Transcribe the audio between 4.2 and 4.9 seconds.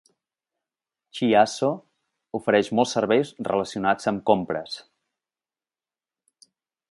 compres.